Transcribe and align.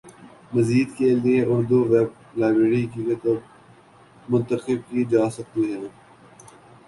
مزید 0.53 0.87
کے 0.97 1.09
لیے 1.15 1.41
اردو 1.51 1.79
ویب 1.89 2.09
لائبریری 2.39 2.85
کی 2.93 3.03
کتب 3.05 3.37
منتخب 4.29 4.79
کی 4.89 5.03
جا 5.11 5.29
سکتی 5.37 5.63
ہیں 5.71 5.87